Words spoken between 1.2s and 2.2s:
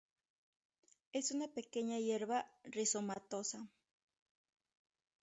una pequeña